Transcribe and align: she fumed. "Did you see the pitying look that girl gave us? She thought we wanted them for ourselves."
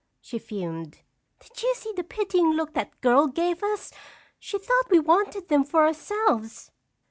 she 0.19 0.39
fumed. 0.39 1.01
"Did 1.39 1.61
you 1.61 1.75
see 1.75 1.93
the 1.95 2.03
pitying 2.03 2.53
look 2.53 2.73
that 2.73 2.99
girl 3.01 3.27
gave 3.27 3.61
us? 3.61 3.91
She 4.39 4.57
thought 4.57 4.89
we 4.89 4.97
wanted 4.99 5.47
them 5.47 5.63
for 5.63 5.85
ourselves." 5.85 6.71